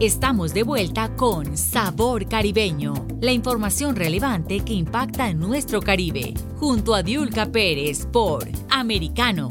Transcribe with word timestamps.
Estamos 0.00 0.54
de 0.54 0.62
vuelta 0.62 1.14
con 1.14 1.58
Sabor 1.58 2.26
Caribeño, 2.26 3.06
la 3.20 3.32
información 3.32 3.96
relevante 3.96 4.60
que 4.60 4.72
impacta 4.72 5.28
en 5.28 5.38
nuestro 5.38 5.82
Caribe, 5.82 6.32
junto 6.56 6.94
a 6.94 7.02
Diulca 7.02 7.44
Pérez 7.52 8.06
por 8.06 8.48
Americano. 8.70 9.50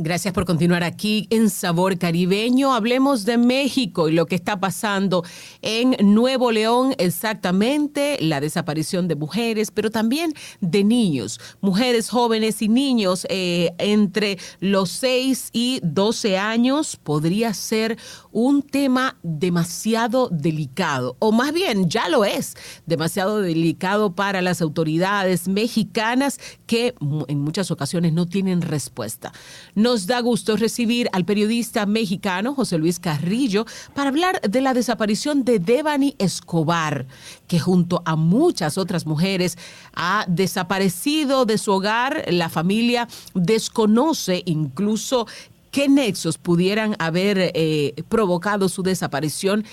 Gracias 0.00 0.32
por 0.32 0.44
continuar 0.44 0.84
aquí 0.84 1.26
en 1.28 1.50
Sabor 1.50 1.98
Caribeño. 1.98 2.72
Hablemos 2.72 3.24
de 3.24 3.36
México 3.36 4.08
y 4.08 4.12
lo 4.12 4.26
que 4.26 4.36
está 4.36 4.60
pasando 4.60 5.24
en 5.60 5.96
Nuevo 6.14 6.52
León, 6.52 6.94
exactamente 6.98 8.16
la 8.20 8.40
desaparición 8.40 9.08
de 9.08 9.16
mujeres, 9.16 9.72
pero 9.72 9.90
también 9.90 10.34
de 10.60 10.84
niños, 10.84 11.40
mujeres 11.60 12.10
jóvenes 12.10 12.62
y 12.62 12.68
niños 12.68 13.26
eh, 13.28 13.72
entre 13.78 14.38
los 14.60 14.90
6 14.90 15.50
y 15.52 15.80
12 15.82 16.38
años. 16.38 16.94
Podría 16.94 17.52
ser 17.52 17.98
un 18.38 18.62
tema 18.62 19.16
demasiado 19.24 20.28
delicado, 20.28 21.16
o 21.18 21.32
más 21.32 21.52
bien 21.52 21.90
ya 21.90 22.08
lo 22.08 22.24
es, 22.24 22.56
demasiado 22.86 23.40
delicado 23.40 24.14
para 24.14 24.42
las 24.42 24.62
autoridades 24.62 25.48
mexicanas 25.48 26.38
que 26.68 26.94
en 27.26 27.40
muchas 27.40 27.72
ocasiones 27.72 28.12
no 28.12 28.26
tienen 28.26 28.62
respuesta. 28.62 29.32
Nos 29.74 30.06
da 30.06 30.20
gusto 30.20 30.56
recibir 30.56 31.08
al 31.12 31.24
periodista 31.24 31.84
mexicano 31.84 32.54
José 32.54 32.78
Luis 32.78 33.00
Carrillo 33.00 33.66
para 33.92 34.10
hablar 34.10 34.40
de 34.42 34.60
la 34.60 34.72
desaparición 34.72 35.42
de 35.42 35.58
Devani 35.58 36.14
Escobar, 36.18 37.08
que 37.48 37.58
junto 37.58 38.02
a 38.04 38.14
muchas 38.14 38.78
otras 38.78 39.04
mujeres 39.04 39.58
ha 39.96 40.24
desaparecido 40.28 41.44
de 41.44 41.58
su 41.58 41.72
hogar. 41.72 42.24
La 42.28 42.48
familia 42.48 43.08
desconoce 43.34 44.44
incluso 44.46 45.26
qué 45.72 45.88
nexos 45.88 46.38
pudieran 46.38 46.94
haber 46.98 47.38
eh, 47.38 47.94
provocado 48.08 48.68
su 48.68 48.82
desaparición. 48.82 49.64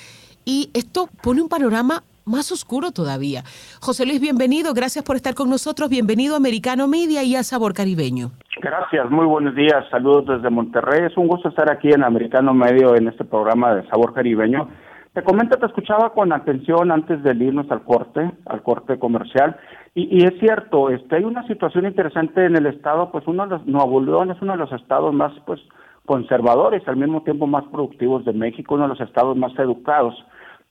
Y 0.45 0.69
esto 0.73 1.09
pone 1.23 1.41
un 1.41 1.49
panorama 1.49 2.03
más 2.25 2.51
oscuro 2.51 2.91
todavía. 2.91 3.43
José 3.81 4.05
Luis, 4.05 4.19
bienvenido, 4.19 4.73
gracias 4.73 5.05
por 5.05 5.15
estar 5.15 5.35
con 5.35 5.49
nosotros, 5.49 5.89
bienvenido 5.89 6.33
a 6.33 6.37
Americano 6.37 6.87
Media 6.87 7.23
y 7.23 7.35
a 7.35 7.43
Sabor 7.43 7.73
Caribeño. 7.73 8.31
Gracias, 8.61 9.09
muy 9.11 9.25
buenos 9.25 9.55
días, 9.55 9.85
saludos 9.91 10.25
desde 10.27 10.49
Monterrey, 10.49 11.05
es 11.05 11.15
un 11.17 11.27
gusto 11.27 11.49
estar 11.49 11.71
aquí 11.71 11.89
en 11.89 12.03
Americano 12.03 12.53
Medio 12.53 12.95
en 12.95 13.07
este 13.07 13.25
programa 13.25 13.75
de 13.75 13.87
Sabor 13.89 14.13
Caribeño. 14.13 14.69
Te 15.13 15.23
comento, 15.23 15.57
te 15.57 15.67
escuchaba 15.67 16.13
con 16.13 16.33
atención 16.33 16.91
antes 16.91 17.23
de 17.23 17.31
irnos 17.35 17.69
al 17.69 17.83
corte, 17.83 18.31
al 18.45 18.63
corte 18.63 18.97
comercial, 18.97 19.57
y, 19.93 20.19
y, 20.19 20.25
es 20.25 20.37
cierto, 20.39 20.89
este, 20.89 21.15
hay 21.15 21.23
una 21.23 21.47
situación 21.47 21.85
interesante 21.85 22.45
en 22.45 22.57
el 22.57 22.65
estado, 22.65 23.11
pues 23.11 23.25
uno 23.27 23.43
de 23.43 23.51
los, 23.51 23.65
Nuevo 23.65 24.01
León 24.01 24.31
es 24.31 24.41
uno 24.41 24.53
de 24.53 24.57
los 24.57 24.71
estados 24.73 25.13
más, 25.13 25.31
pues, 25.45 25.61
conservadores, 26.05 26.87
al 26.87 26.97
mismo 26.97 27.23
tiempo 27.23 27.47
más 27.47 27.63
productivos 27.65 28.25
de 28.25 28.33
México, 28.33 28.75
uno 28.75 28.83
de 28.83 28.89
los 28.89 29.01
estados 29.01 29.35
más 29.35 29.57
educados. 29.59 30.15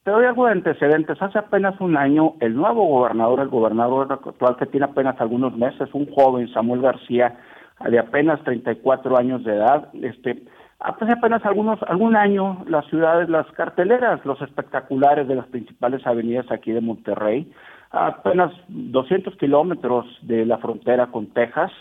Te 0.05 0.11
doy 0.11 0.27
algo 0.27 0.47
de 0.47 0.53
antecedentes. 0.53 1.21
Hace 1.21 1.39
apenas 1.39 1.81
un 1.81 1.97
año, 1.97 2.35
el 2.41 2.55
nuevo 2.55 2.87
gobernador, 2.87 3.41
el 3.41 3.49
gobernador 3.49 4.13
actual 4.13 4.57
que 4.57 4.67
tiene 4.67 4.87
apenas 4.87 5.21
algunos 5.21 5.57
meses, 5.57 5.89
un 5.93 6.11
joven, 6.13 6.53
Samuel 6.53 6.83
García, 6.83 7.39
de 7.81 7.99
apenas 7.99 8.43
34 8.45 9.17
años 9.17 9.45
de 9.45 9.55
edad, 9.55 9.89
este, 9.95 10.43
hace 10.79 11.11
apenas 11.11 11.45
algunos, 11.45 11.83
algún 11.85 12.17
año, 12.17 12.65
las 12.69 12.87
ciudades, 12.87 13.29
las 13.29 13.51
carteleras, 13.53 14.25
los 14.25 14.41
espectaculares 14.43 15.27
de 15.27 15.35
las 15.35 15.47
principales 15.47 16.07
avenidas 16.07 16.51
aquí 16.51 16.73
de 16.73 16.81
Monterrey, 16.81 17.51
apenas 17.91 18.53
200 18.69 19.37
kilómetros 19.37 20.07
de 20.23 20.45
la 20.45 20.59
frontera 20.59 21.09
con 21.09 21.29
Texas, 21.29 21.73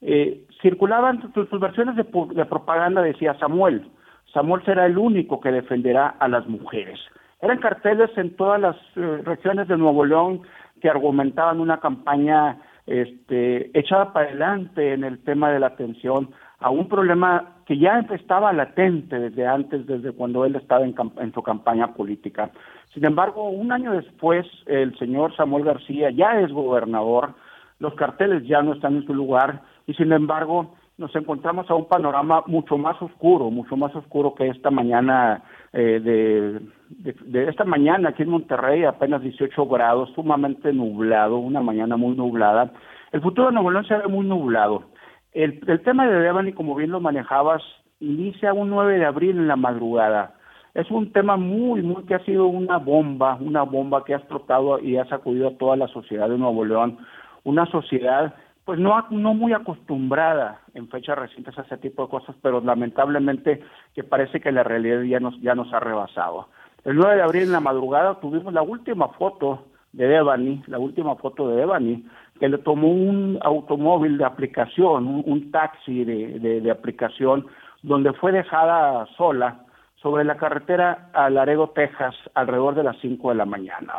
eh, 0.00 0.42
circulaban 0.62 1.20
sus, 1.34 1.50
versiones 1.60 1.96
de, 1.96 2.04
de 2.34 2.46
propaganda, 2.46 3.02
decía 3.02 3.36
Samuel, 3.38 3.90
Samuel 4.32 4.64
será 4.64 4.86
el 4.86 4.96
único 4.96 5.40
que 5.40 5.52
defenderá 5.52 6.14
a 6.18 6.28
las 6.28 6.46
mujeres. 6.46 6.98
Eran 7.40 7.58
carteles 7.58 8.10
en 8.16 8.34
todas 8.36 8.60
las 8.60 8.76
eh, 8.96 9.20
regiones 9.24 9.68
de 9.68 9.76
Nuevo 9.76 10.04
León 10.04 10.42
que 10.80 10.88
argumentaban 10.88 11.60
una 11.60 11.80
campaña 11.80 12.58
este, 12.86 13.76
echada 13.78 14.12
para 14.12 14.28
adelante 14.28 14.92
en 14.92 15.04
el 15.04 15.22
tema 15.22 15.50
de 15.50 15.60
la 15.60 15.68
atención 15.68 16.30
a 16.60 16.70
un 16.70 16.88
problema 16.88 17.56
que 17.66 17.78
ya 17.78 17.98
estaba 18.10 18.52
latente 18.52 19.18
desde 19.18 19.46
antes, 19.46 19.86
desde 19.86 20.12
cuando 20.12 20.44
él 20.44 20.56
estaba 20.56 20.84
en, 20.84 20.94
en, 21.18 21.32
su 21.32 21.42
campaña 21.42 21.94
política. 21.94 22.50
Sin 22.94 23.04
embargo, 23.04 23.48
un 23.50 23.72
año 23.72 23.92
después, 23.92 24.46
el 24.66 24.96
señor 24.98 25.34
Samuel 25.36 25.64
García 25.64 26.10
ya 26.10 26.40
es 26.40 26.52
gobernador, 26.52 27.34
los 27.80 27.94
carteles 27.94 28.46
ya 28.46 28.62
no 28.62 28.74
están 28.74 28.96
en 28.96 29.06
su 29.06 29.14
lugar 29.14 29.62
y 29.86 29.94
sin 29.94 30.12
embargo 30.12 30.74
nos 30.98 31.14
encontramos 31.16 31.68
a 31.70 31.74
un 31.74 31.88
panorama 31.88 32.44
mucho 32.46 32.76
más 32.76 33.00
oscuro, 33.00 33.50
mucho 33.50 33.76
más 33.76 33.94
oscuro 33.96 34.34
que 34.34 34.48
esta 34.48 34.70
mañana 34.70 35.42
eh, 35.72 36.00
de, 36.00 37.48
esta 37.48 37.64
mañana 37.64 38.10
aquí 38.10 38.22
en 38.22 38.28
Monterrey, 38.28 38.84
apenas 38.84 39.22
18 39.22 39.66
grados, 39.66 40.10
sumamente 40.14 40.72
nublado, 40.72 41.38
una 41.38 41.60
mañana 41.60 41.96
muy 41.96 42.14
nublada. 42.14 42.72
El 43.10 43.22
futuro 43.22 43.48
de 43.48 43.54
Nuevo 43.54 43.70
León 43.70 43.86
se 43.86 43.96
ve 43.96 44.06
muy 44.06 44.26
nublado. 44.26 44.84
El, 45.32 45.60
el 45.66 45.82
tema 45.82 46.06
de 46.06 46.20
Devani, 46.20 46.52
como 46.52 46.74
bien 46.74 46.90
lo 46.90 47.00
manejabas, 47.00 47.62
inicia 48.00 48.52
un 48.52 48.68
9 48.68 48.98
de 48.98 49.06
abril 49.06 49.38
en 49.38 49.48
la 49.48 49.56
madrugada. 49.56 50.34
Es 50.74 50.90
un 50.90 51.12
tema 51.12 51.36
muy, 51.36 51.82
muy 51.82 52.04
que 52.04 52.14
ha 52.14 52.24
sido 52.24 52.46
una 52.46 52.78
bomba, 52.78 53.36
una 53.40 53.62
bomba 53.62 54.04
que 54.04 54.14
ha 54.14 54.18
explotado 54.18 54.78
y 54.78 54.96
ha 54.96 55.04
sacudido 55.06 55.48
a 55.48 55.58
toda 55.58 55.76
la 55.76 55.88
sociedad 55.88 56.28
de 56.28 56.38
Nuevo 56.38 56.64
León. 56.64 56.98
Una 57.44 57.66
sociedad 57.66 58.34
pues 58.64 58.78
no, 58.78 59.06
no 59.10 59.34
muy 59.34 59.52
acostumbrada 59.52 60.60
en 60.74 60.88
fechas 60.88 61.18
recientes 61.18 61.58
a 61.58 61.62
ese 61.62 61.78
tipo 61.78 62.04
de 62.04 62.10
cosas, 62.10 62.36
pero 62.42 62.60
lamentablemente 62.60 63.60
que 63.94 64.04
parece 64.04 64.40
que 64.40 64.52
la 64.52 64.62
realidad 64.62 65.02
ya 65.02 65.20
nos, 65.20 65.40
ya 65.40 65.54
nos 65.54 65.72
ha 65.72 65.80
rebasado. 65.80 66.48
El 66.84 66.96
9 66.96 67.16
de 67.16 67.22
abril 67.22 67.42
en 67.44 67.52
la 67.52 67.60
madrugada 67.60 68.20
tuvimos 68.20 68.52
la 68.52 68.62
última 68.62 69.08
foto 69.08 69.66
de 69.92 70.06
Devani, 70.06 70.62
la 70.66 70.78
última 70.78 71.16
foto 71.16 71.48
de 71.48 71.56
Devani, 71.56 72.06
que 72.38 72.48
le 72.48 72.58
tomó 72.58 72.88
un 72.88 73.38
automóvil 73.42 74.16
de 74.18 74.24
aplicación, 74.24 75.22
un, 75.24 75.50
taxi 75.50 76.04
de, 76.04 76.38
de, 76.38 76.60
de, 76.60 76.70
aplicación, 76.70 77.46
donde 77.82 78.12
fue 78.14 78.32
dejada 78.32 79.06
sola 79.16 79.60
sobre 79.96 80.24
la 80.24 80.36
carretera 80.36 81.10
a 81.12 81.30
Laredo, 81.30 81.70
Texas, 81.70 82.14
alrededor 82.34 82.74
de 82.74 82.84
las 82.84 82.96
5 83.00 83.28
de 83.28 83.34
la 83.36 83.44
mañana. 83.44 83.94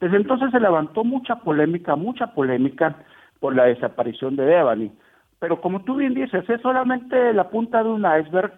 Desde 0.00 0.16
entonces 0.16 0.50
se 0.50 0.60
levantó 0.60 1.04
mucha 1.04 1.36
polémica, 1.36 1.96
mucha 1.96 2.28
polémica, 2.28 2.96
por 3.40 3.54
la 3.54 3.64
desaparición 3.64 4.36
de 4.36 4.44
Devani. 4.44 4.92
Pero 5.38 5.60
como 5.60 5.82
tú 5.82 5.96
bien 5.96 6.14
dices, 6.14 6.48
es 6.48 6.60
solamente 6.60 7.32
la 7.32 7.50
punta 7.50 7.82
de 7.82 7.90
un 7.90 8.06
iceberg 8.06 8.52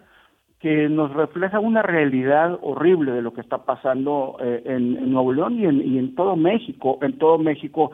que 0.59 0.89
nos 0.89 1.13
refleja 1.13 1.59
una 1.59 1.81
realidad 1.81 2.57
horrible 2.61 3.13
de 3.13 3.21
lo 3.21 3.33
que 3.33 3.41
está 3.41 3.65
pasando 3.65 4.37
eh, 4.41 4.61
en, 4.65 5.11
Nuevo 5.11 5.33
León 5.33 5.59
y 5.59 5.65
en, 5.65 5.81
y 5.81 5.97
en, 5.97 6.15
todo 6.15 6.35
México. 6.35 6.99
En 7.01 7.17
todo 7.17 7.37
México, 7.37 7.91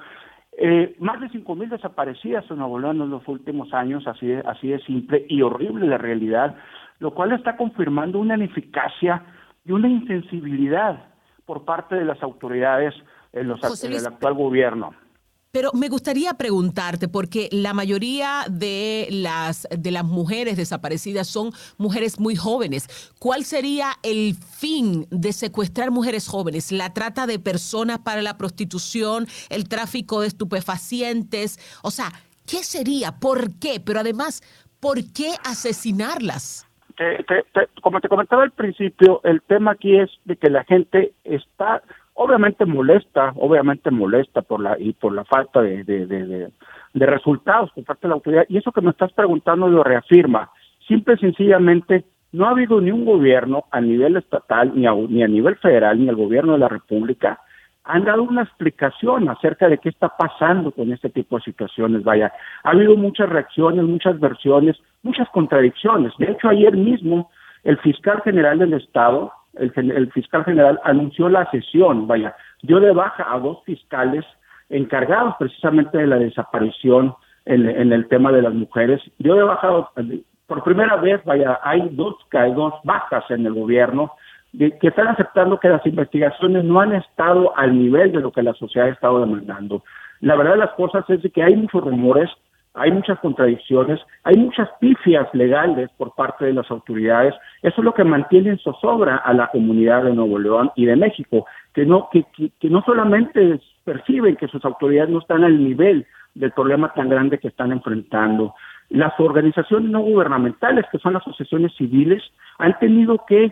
eh, 0.57 0.95
más 0.99 1.19
de 1.21 1.29
cinco 1.29 1.55
mil 1.55 1.69
desaparecidas 1.69 2.49
en 2.49 2.57
Nuevo 2.57 2.79
León 2.79 3.01
en 3.01 3.09
los 3.09 3.27
últimos 3.27 3.73
años, 3.73 4.07
así 4.07 4.27
de, 4.27 4.39
así 4.45 4.69
de 4.69 4.79
simple 4.79 5.25
y 5.29 5.41
horrible 5.41 5.85
la 5.85 5.97
realidad, 5.97 6.55
lo 6.99 7.13
cual 7.13 7.33
está 7.33 7.55
confirmando 7.55 8.19
una 8.19 8.35
ineficacia 8.35 9.23
y 9.63 9.71
una 9.71 9.89
insensibilidad 9.89 11.05
por 11.45 11.65
parte 11.65 11.95
de 11.95 12.05
las 12.05 12.21
autoridades 12.23 12.95
en, 13.33 13.47
los, 13.47 13.83
en 13.83 13.93
el 13.93 14.07
actual 14.07 14.33
gobierno. 14.33 14.93
Pero 15.55 15.71
me 15.73 15.87
gustaría 15.87 16.33
preguntarte, 16.33 17.07
porque 17.07 17.47
la 17.49 17.73
mayoría 17.73 18.41
de 18.49 19.07
las, 19.09 19.65
de 19.71 19.89
las 19.89 20.03
mujeres 20.03 20.57
desaparecidas 20.57 21.27
son 21.27 21.51
mujeres 21.77 22.19
muy 22.19 22.35
jóvenes. 22.35 23.13
¿Cuál 23.19 23.45
sería 23.45 23.91
el 24.03 24.33
fin 24.33 25.07
de 25.11 25.31
secuestrar 25.31 25.91
mujeres 25.91 26.27
jóvenes? 26.27 26.73
¿La 26.73 26.93
trata 26.93 27.25
de 27.25 27.39
personas 27.39 27.99
para 27.99 28.21
la 28.21 28.37
prostitución? 28.37 29.27
¿El 29.49 29.69
tráfico 29.69 30.19
de 30.19 30.27
estupefacientes? 30.27 31.57
O 31.83 31.89
sea, 31.89 32.11
¿qué 32.45 32.57
sería? 32.57 33.13
¿Por 33.13 33.57
qué? 33.57 33.79
Pero 33.79 34.01
además, 34.01 34.43
¿por 34.81 34.97
qué 35.13 35.35
asesinarlas? 35.45 36.67
como 37.81 38.01
te 38.01 38.09
comentaba 38.09 38.43
al 38.43 38.51
principio, 38.51 39.21
el 39.23 39.41
tema 39.41 39.71
aquí 39.71 39.97
es 39.97 40.09
de 40.25 40.35
que 40.35 40.49
la 40.49 40.65
gente 40.65 41.13
está 41.23 41.81
obviamente 42.15 42.65
molesta, 42.65 43.33
obviamente 43.35 43.91
molesta 43.91 44.41
por 44.41 44.61
la 44.61 44.77
y 44.79 44.93
por 44.93 45.13
la 45.13 45.23
falta 45.25 45.61
de, 45.61 45.83
de, 45.83 46.05
de, 46.07 46.49
de, 46.93 47.05
resultados 47.05 47.71
por 47.71 47.83
parte 47.83 48.03
de 48.03 48.09
la 48.09 48.15
autoridad 48.15 48.45
y 48.49 48.57
eso 48.57 48.71
que 48.71 48.81
me 48.81 48.91
estás 48.91 49.13
preguntando 49.13 49.67
lo 49.67 49.83
reafirma. 49.83 50.49
Simple 50.87 51.15
y 51.15 51.19
sencillamente 51.19 52.05
no 52.31 52.47
ha 52.47 52.51
habido 52.51 52.81
ni 52.81 52.91
un 52.91 53.05
gobierno 53.05 53.65
a 53.71 53.81
nivel 53.81 54.17
estatal 54.17 54.71
ni 54.75 54.87
a, 54.87 54.93
ni 54.93 55.23
a 55.23 55.27
nivel 55.27 55.55
federal 55.57 55.99
ni 55.99 56.09
el 56.09 56.15
gobierno 56.15 56.53
de 56.53 56.59
la 56.59 56.69
República 56.69 57.39
han 57.85 58.03
dado 58.03 58.23
una 58.23 58.41
explicación 58.41 59.29
acerca 59.29 59.69
de 59.69 59.77
qué 59.77 59.89
está 59.89 60.09
pasando 60.09 60.71
con 60.71 60.91
este 60.91 61.09
tipo 61.09 61.37
de 61.37 61.43
situaciones. 61.43 62.03
Vaya, 62.03 62.33
ha 62.63 62.71
habido 62.71 62.97
muchas 62.97 63.29
reacciones, 63.29 63.85
muchas 63.85 64.19
versiones, 64.19 64.75
muchas 65.03 65.29
contradicciones. 65.29 66.11
De 66.17 66.31
hecho, 66.31 66.49
ayer 66.49 66.75
mismo 66.75 67.29
el 67.63 67.77
fiscal 67.77 68.21
general 68.23 68.57
del 68.57 68.73
Estado 68.73 69.31
el, 69.57 70.11
fiscal 70.11 70.43
general 70.45 70.79
anunció 70.83 71.29
la 71.29 71.49
sesión, 71.51 72.07
vaya, 72.07 72.35
dio 72.61 72.79
de 72.79 72.91
baja 72.91 73.25
a 73.31 73.39
dos 73.39 73.63
fiscales 73.65 74.25
encargados 74.69 75.35
precisamente 75.37 75.97
de 75.97 76.07
la 76.07 76.17
desaparición 76.17 77.15
en, 77.45 77.93
el 77.93 78.07
tema 78.07 78.31
de 78.31 78.41
las 78.41 78.53
mujeres, 78.53 79.01
dio 79.19 79.35
de 79.35 79.43
baja 79.43 79.89
por 80.47 80.63
primera 80.63 80.95
vez, 80.97 81.23
vaya, 81.25 81.59
hay 81.63 81.89
dos, 81.91 82.15
dos 82.55 82.73
bajas 82.83 83.23
en 83.29 83.45
el 83.45 83.53
gobierno, 83.53 84.13
que 84.57 84.87
están 84.87 85.07
aceptando 85.07 85.59
que 85.59 85.69
las 85.69 85.85
investigaciones 85.85 86.63
no 86.63 86.79
han 86.79 86.93
estado 86.93 87.55
al 87.57 87.77
nivel 87.77 88.11
de 88.11 88.21
lo 88.21 88.31
que 88.31 88.41
la 88.41 88.53
sociedad 88.53 88.87
ha 88.87 88.91
estado 88.91 89.19
demandando. 89.19 89.83
La 90.21 90.35
verdad 90.35 90.53
de 90.53 90.59
las 90.59 90.71
cosas 90.71 91.03
es 91.09 91.21
que 91.33 91.43
hay 91.43 91.55
muchos 91.55 91.83
rumores, 91.83 92.29
hay 92.75 92.91
muchas 92.91 93.19
contradicciones, 93.19 93.99
hay 94.23 94.35
muchas 94.35 94.69
pifias 94.79 95.27
legales 95.33 95.89
por 95.97 96.13
parte 96.13 96.45
de 96.45 96.53
las 96.53 96.69
autoridades. 96.69 97.33
Eso 97.61 97.75
es 97.81 97.85
lo 97.85 97.93
que 97.93 98.03
mantiene 98.03 98.49
en 98.49 98.59
zozobra 98.59 99.17
a 99.17 99.33
la 99.33 99.47
comunidad 99.47 100.03
de 100.03 100.13
Nuevo 100.13 100.37
León 100.37 100.71
y 100.75 100.85
de 100.85 100.95
México, 100.95 101.45
que 101.73 101.85
no, 101.85 102.09
que, 102.11 102.25
que, 102.59 102.69
no 102.69 102.81
solamente 102.81 103.59
perciben 103.85 104.35
que 104.35 104.49
sus 104.49 104.63
autoridades 104.65 105.09
no 105.09 105.19
están 105.19 105.43
al 105.43 105.63
nivel 105.63 106.05
del 106.33 106.51
problema 106.51 106.93
tan 106.93 107.09
grande 107.09 107.39
que 107.39 107.47
están 107.47 107.71
enfrentando. 107.71 108.53
Las 108.89 109.17
organizaciones 109.19 109.89
no 109.89 110.01
gubernamentales, 110.01 110.85
que 110.91 110.99
son 110.99 111.13
las 111.13 111.21
asociaciones 111.21 111.73
civiles, 111.75 112.21
han 112.57 112.77
tenido 112.79 113.23
que 113.25 113.51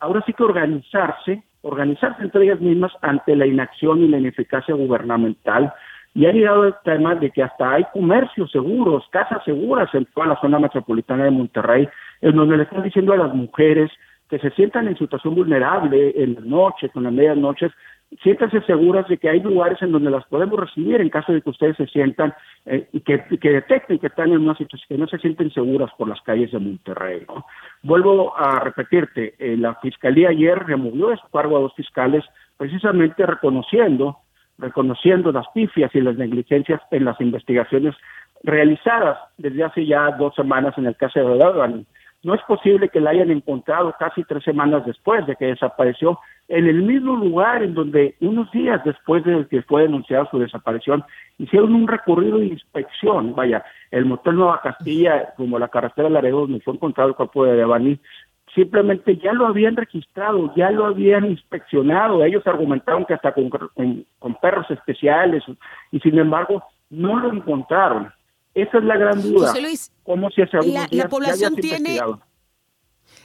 ahora 0.00 0.22
sí 0.24 0.32
que 0.32 0.42
organizarse, 0.42 1.42
organizarse 1.60 2.22
entre 2.22 2.44
ellas 2.44 2.60
mismas 2.60 2.92
ante 3.02 3.36
la 3.36 3.46
inacción 3.46 4.02
y 4.02 4.08
la 4.08 4.18
ineficacia 4.18 4.74
gubernamental 4.74 5.72
y 6.14 6.26
ha 6.26 6.32
llegado 6.32 6.64
el 6.64 6.74
tema 6.84 7.14
de 7.14 7.30
que 7.30 7.42
hasta 7.42 7.72
hay 7.72 7.84
comercios 7.92 8.50
seguros, 8.50 9.04
casas 9.10 9.42
seguras 9.44 9.88
en 9.94 10.04
toda 10.06 10.26
la 10.26 10.40
zona 10.40 10.58
metropolitana 10.58 11.24
de 11.24 11.30
Monterrey, 11.30 11.88
en 12.20 12.36
donde 12.36 12.56
le 12.56 12.64
están 12.64 12.82
diciendo 12.82 13.12
a 13.12 13.16
las 13.16 13.34
mujeres 13.34 13.90
que 14.28 14.38
se 14.38 14.50
sientan 14.50 14.88
en 14.88 14.96
situación 14.96 15.34
vulnerable 15.34 16.12
en 16.16 16.34
las 16.34 16.44
noches, 16.44 16.90
con 16.92 17.04
las 17.04 17.12
medianoches, 17.12 17.72
siéntanse 18.22 18.60
seguras 18.62 19.08
de 19.08 19.16
que 19.16 19.28
hay 19.28 19.40
lugares 19.40 19.80
en 19.80 19.92
donde 19.92 20.10
las 20.10 20.24
podemos 20.26 20.58
recibir 20.58 21.00
en 21.00 21.08
caso 21.08 21.32
de 21.32 21.40
que 21.40 21.50
ustedes 21.50 21.76
se 21.76 21.86
sientan 21.86 22.34
eh, 22.66 22.88
y, 22.92 23.00
que, 23.00 23.24
detecten 23.28 23.98
que 23.98 24.06
están 24.06 24.32
en 24.32 24.42
una 24.42 24.54
situación 24.56 24.86
que 24.88 24.98
no 24.98 25.06
se 25.06 25.18
sienten 25.18 25.50
seguras 25.52 25.90
por 25.96 26.08
las 26.08 26.20
calles 26.22 26.52
de 26.52 26.58
Monterrey. 26.58 27.26
Vuelvo 27.82 28.36
a 28.36 28.60
repetirte, 28.60 29.34
eh, 29.38 29.56
la 29.56 29.74
Fiscalía 29.76 30.28
ayer 30.28 30.58
removió 30.58 31.08
de 31.08 31.16
su 31.16 31.28
cargo 31.30 31.56
a 31.56 31.60
dos 31.60 31.74
fiscales 31.74 32.24
precisamente 32.56 33.24
reconociendo 33.24 34.18
reconociendo 34.58 35.32
las 35.32 35.46
pifias 35.54 35.94
y 35.94 36.00
las 36.00 36.16
negligencias 36.16 36.80
en 36.90 37.04
las 37.04 37.20
investigaciones 37.20 37.94
realizadas 38.42 39.18
desde 39.38 39.64
hace 39.64 39.86
ya 39.86 40.10
dos 40.12 40.34
semanas 40.34 40.74
en 40.76 40.86
el 40.86 40.96
caso 40.96 41.20
de 41.20 41.38
Dadani. 41.38 41.86
No 42.24 42.34
es 42.34 42.42
posible 42.42 42.88
que 42.88 43.00
la 43.00 43.10
hayan 43.10 43.32
encontrado 43.32 43.94
casi 43.98 44.22
tres 44.22 44.44
semanas 44.44 44.86
después 44.86 45.26
de 45.26 45.34
que 45.34 45.46
desapareció 45.46 46.20
en 46.46 46.66
el 46.66 46.82
mismo 46.82 47.16
lugar 47.16 47.64
en 47.64 47.74
donde 47.74 48.14
unos 48.20 48.50
días 48.52 48.80
después 48.84 49.24
de 49.24 49.46
que 49.48 49.62
fue 49.62 49.82
denunciada 49.82 50.28
su 50.30 50.38
desaparición 50.38 51.02
hicieron 51.38 51.74
un 51.74 51.88
recorrido 51.88 52.38
de 52.38 52.46
inspección. 52.46 53.34
Vaya, 53.34 53.64
el 53.90 54.04
motel 54.04 54.36
Nueva 54.36 54.60
Castilla, 54.60 55.34
como 55.36 55.58
la 55.58 55.68
carretera 55.68 56.08
de 56.08 56.14
Laredo, 56.14 56.42
donde 56.42 56.60
fue 56.60 56.74
encontrado 56.74 57.10
el 57.10 57.16
cuerpo 57.16 57.44
de 57.44 57.56
Devani, 57.56 57.98
simplemente 58.54 59.16
ya 59.16 59.32
lo 59.32 59.46
habían 59.46 59.76
registrado, 59.76 60.52
ya 60.54 60.70
lo 60.70 60.86
habían 60.86 61.24
inspeccionado, 61.24 62.24
ellos 62.24 62.46
argumentaron 62.46 63.04
que 63.04 63.14
hasta 63.14 63.32
con, 63.32 63.50
perros 64.40 64.70
especiales 64.70 65.42
y 65.90 66.00
sin 66.00 66.18
embargo 66.18 66.62
no 66.90 67.18
lo 67.18 67.32
encontraron. 67.32 68.12
Esa 68.54 68.78
es 68.78 68.84
la 68.84 68.96
gran 68.96 69.22
duda. 69.22 69.52
¿Cómo 70.02 70.30
si 70.30 70.42
hace 70.42 70.58
la, 70.68 70.86
la 70.90 71.08
población 71.08 71.56
tiene 71.56 71.98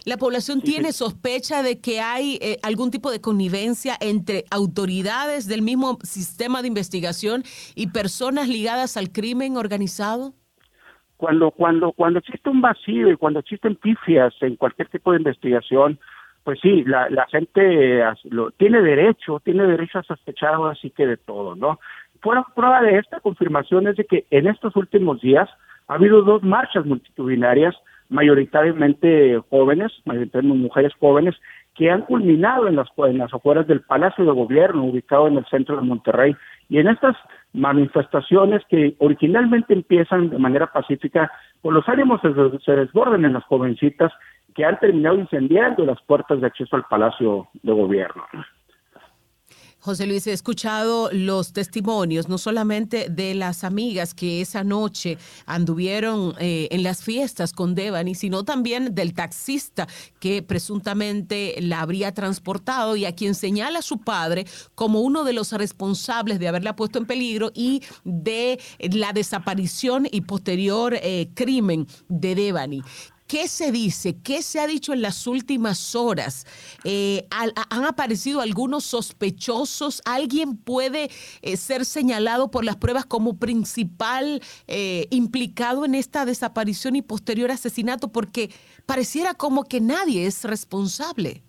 la 0.05 0.17
población 0.17 0.61
tiene 0.61 0.93
sospecha 0.93 1.63
de 1.63 1.79
que 1.79 1.99
hay 1.99 2.39
eh, 2.41 2.59
algún 2.63 2.91
tipo 2.91 3.11
de 3.11 3.19
connivencia 3.19 3.97
entre 3.99 4.45
autoridades 4.49 5.47
del 5.47 5.61
mismo 5.61 5.97
sistema 6.01 6.61
de 6.61 6.69
investigación 6.69 7.43
y 7.75 7.87
personas 7.87 8.47
ligadas 8.47 8.95
al 8.95 9.11
crimen 9.11 9.57
organizado 9.57 10.33
cuando 11.17 11.51
cuando 11.51 11.91
cuando 11.91 12.19
existe 12.19 12.49
un 12.49 12.61
vacío 12.61 13.11
y 13.11 13.17
cuando 13.17 13.39
existen 13.39 13.75
pifias 13.75 14.33
en 14.41 14.55
cualquier 14.55 14.87
tipo 14.89 15.11
de 15.11 15.17
investigación 15.17 15.99
pues 16.43 16.59
sí 16.61 16.83
la, 16.85 17.09
la 17.09 17.25
gente 17.27 18.03
lo, 18.25 18.51
tiene 18.51 18.81
derecho 18.81 19.41
tiene 19.43 19.65
derecho 19.65 19.99
a 19.99 20.03
sospechar 20.03 20.55
así 20.71 20.91
que 20.91 21.05
de 21.05 21.17
todo 21.17 21.55
no 21.55 21.79
prueba 22.55 22.81
de 22.81 22.97
esta 22.97 23.19
confirmación 23.19 23.87
es 23.87 23.95
de 23.97 24.05
que 24.05 24.25
en 24.31 24.47
estos 24.47 24.75
últimos 24.75 25.21
días 25.21 25.49
ha 25.87 25.95
habido 25.95 26.21
dos 26.21 26.43
marchas 26.43 26.85
multitudinarias 26.85 27.75
mayoritariamente 28.09 29.41
jóvenes 29.49 29.91
mayoritariamente 30.05 30.63
mujeres 30.63 30.93
jóvenes 30.99 31.35
que 31.77 31.91
han 31.91 32.01
culminado 32.01 32.67
en 32.67 32.75
las, 32.75 32.87
en 32.97 33.19
las 33.19 33.31
afueras 33.33 33.67
del 33.67 33.81
Palacio 33.81 34.25
de 34.25 34.31
Gobierno 34.31 34.83
ubicado 34.83 35.27
en 35.27 35.37
el 35.37 35.45
centro 35.45 35.75
de 35.75 35.83
Monterrey. 35.83 36.35
Y 36.69 36.79
en 36.79 36.87
estas 36.87 37.15
manifestaciones 37.57 38.61
que 38.69 38.95
originalmente 38.99 39.73
empiezan 39.73 40.29
de 40.29 40.37
manera 40.37 40.67
pacífica, 40.67 41.31
pues 41.61 41.73
los 41.73 41.89
ánimos 41.89 42.21
se, 42.21 42.29
se 42.63 42.71
desborden 42.71 43.25
en 43.25 43.33
las 43.33 43.43
jovencitas 43.45 44.13
que 44.55 44.63
han 44.63 44.79
terminado 44.79 45.17
incendiando 45.17 45.85
las 45.85 46.01
puertas 46.03 46.39
de 46.39 46.47
acceso 46.47 46.75
al 46.75 46.85
Palacio 46.89 47.47
de 47.63 47.73
Gobierno. 47.73 48.23
José 49.79 50.07
Luis, 50.07 50.25
he 50.27 50.33
escuchado 50.33 51.09
los 51.11 51.53
testimonios, 51.53 52.27
no 52.27 52.37
solamente 52.37 53.09
de 53.09 53.35
las 53.35 53.63
amigas 53.63 54.13
que 54.13 54.41
esa 54.41 54.63
noche 54.63 55.17
anduvieron 55.45 56.33
eh, 56.39 56.67
en 56.71 56.83
las 56.83 57.03
fiestas 57.03 57.53
con 57.53 57.75
Devani, 57.75 58.15
sino 58.15 58.43
también 58.43 58.95
del 58.95 59.13
taxista 59.13 59.87
que 60.19 60.41
presuntamente 60.41 61.55
la 61.61 61.81
habría 61.81 62.13
transportado 62.13 62.95
y 62.95 63.05
a 63.05 63.15
quien 63.15 63.35
señala 63.35 63.81
su 63.81 63.99
padre 63.99 64.45
como 64.73 65.01
uno 65.01 65.23
de 65.23 65.33
los 65.33 65.51
responsables 65.51 66.39
de 66.39 66.47
haberla 66.47 66.75
puesto 66.75 66.97
en 66.97 67.05
peligro 67.05 67.51
y 67.53 67.83
de 68.03 68.59
la 68.79 69.13
desaparición 69.13 70.07
y 70.11 70.21
posterior 70.21 70.95
eh, 70.95 71.29
crimen 71.35 71.87
de 72.09 72.35
Devani. 72.35 72.81
¿Qué 73.27 73.49
se 73.49 73.73
dice? 73.73 74.15
¿Qué 74.23 74.41
se 74.41 74.61
ha 74.61 74.67
dicho 74.67 74.93
en 74.93 75.01
las 75.01 75.27
últimas 75.27 75.97
horas? 75.97 76.45
Eh, 76.85 77.27
¿Han 77.29 77.83
aparecido 77.83 78.39
algunos 78.39 78.85
sospechosos? 78.85 80.01
¿Alguien 80.05 80.55
puede 80.55 81.09
eh, 81.41 81.57
ser 81.57 81.83
señalado 81.83 82.49
por 82.49 82.63
las 82.63 82.77
pruebas 82.77 83.05
como 83.05 83.37
principal 83.37 84.39
eh, 84.67 85.07
implicado 85.11 85.83
en 85.83 85.95
esta 85.95 86.23
desaparición 86.23 86.95
y 86.95 87.01
posterior 87.01 87.51
asesinato? 87.51 88.13
Porque 88.13 88.47
pareciera 88.85 89.33
como 89.33 89.65
que 89.65 89.81
nadie 89.81 90.25
es 90.25 90.45
responsable. 90.45 91.43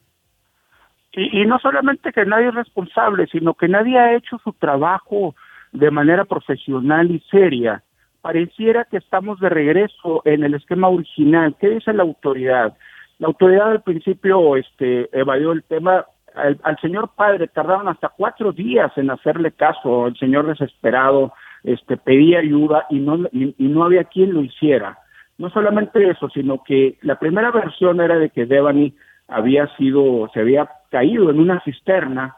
Y, 1.12 1.42
y 1.42 1.46
no 1.46 1.60
solamente 1.60 2.12
que 2.12 2.26
nadie 2.26 2.48
es 2.48 2.54
responsable, 2.54 3.28
sino 3.30 3.54
que 3.54 3.68
nadie 3.68 3.96
ha 3.98 4.16
hecho 4.16 4.38
su 4.42 4.52
trabajo 4.52 5.36
de 5.70 5.92
manera 5.92 6.24
profesional 6.24 7.10
y 7.12 7.20
seria 7.30 7.84
pareciera 8.20 8.84
que 8.84 8.96
estamos 8.96 9.40
de 9.40 9.48
regreso 9.48 10.22
en 10.24 10.44
el 10.44 10.54
esquema 10.54 10.88
original. 10.88 11.54
¿Qué 11.60 11.70
dice 11.70 11.92
la 11.92 12.02
autoridad? 12.02 12.76
La 13.18 13.28
autoridad 13.28 13.70
al 13.70 13.82
principio 13.82 14.56
este, 14.56 15.08
evadió 15.12 15.52
el 15.52 15.62
tema. 15.64 16.06
Al, 16.34 16.78
señor 16.80 17.10
padre 17.16 17.48
tardaron 17.48 17.88
hasta 17.88 18.10
cuatro 18.10 18.52
días 18.52 18.92
en 18.96 19.10
hacerle 19.10 19.52
caso. 19.52 20.06
El 20.06 20.16
señor 20.16 20.46
desesperado 20.46 21.32
este, 21.64 21.96
pedía 21.96 22.38
ayuda 22.38 22.86
y 22.90 23.00
no, 23.00 23.28
y, 23.32 23.54
no 23.58 23.84
había 23.84 24.04
quien 24.04 24.34
lo 24.34 24.42
hiciera. 24.42 24.98
No 25.36 25.50
solamente 25.50 26.08
eso, 26.08 26.28
sino 26.30 26.62
que 26.62 26.98
la 27.02 27.18
primera 27.18 27.50
versión 27.50 28.00
era 28.00 28.18
de 28.18 28.30
que 28.30 28.46
Devani 28.46 28.94
había 29.26 29.66
sido, 29.76 30.28
se 30.32 30.40
había 30.40 30.68
caído 30.90 31.30
en 31.30 31.40
una 31.40 31.60
cisterna 31.60 32.36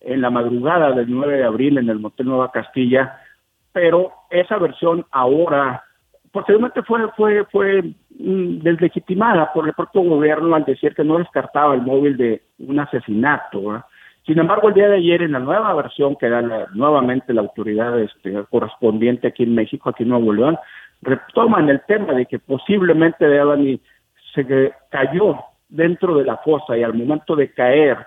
en 0.00 0.20
la 0.20 0.30
madrugada 0.30 0.92
del 0.92 1.10
9 1.10 1.38
de 1.38 1.44
abril 1.44 1.78
en 1.78 1.88
el 1.90 1.98
Motel 1.98 2.26
Nueva 2.26 2.50
Castilla 2.50 3.20
pero 3.72 4.12
esa 4.30 4.58
versión 4.58 5.04
ahora 5.10 5.82
posteriormente 6.32 6.82
fue 6.82 7.08
fue 7.16 7.44
fue 7.46 7.82
mm, 8.18 8.58
deslegitimada 8.60 9.52
por 9.52 9.66
el 9.66 9.74
propio 9.74 10.02
gobierno 10.02 10.54
al 10.54 10.64
decir 10.64 10.94
que 10.94 11.04
no 11.04 11.18
descartaba 11.18 11.74
el 11.74 11.82
móvil 11.82 12.16
de 12.16 12.42
un 12.58 12.78
asesinato. 12.78 13.84
Sin 14.26 14.38
embargo, 14.38 14.68
el 14.68 14.74
día 14.74 14.88
de 14.88 14.96
ayer 14.96 15.22
en 15.22 15.32
la 15.32 15.38
nueva 15.38 15.74
versión 15.74 16.14
que 16.16 16.28
da 16.28 16.42
nuevamente 16.74 17.32
la 17.32 17.40
autoridad 17.40 17.98
este, 17.98 18.44
correspondiente 18.50 19.28
aquí 19.28 19.44
en 19.44 19.54
México, 19.54 19.88
aquí 19.88 20.02
en 20.02 20.10
Nuevo 20.10 20.32
León, 20.32 20.58
retoman 21.02 21.68
el 21.70 21.80
tema 21.86 22.12
de 22.12 22.26
que 22.26 22.38
posiblemente 22.38 23.26
Devani 23.26 23.80
se 24.34 24.72
cayó 24.90 25.36
dentro 25.68 26.16
de 26.16 26.24
la 26.24 26.36
fosa 26.38 26.76
y 26.76 26.82
al 26.82 26.94
momento 26.94 27.34
de 27.34 27.52
caer 27.52 27.98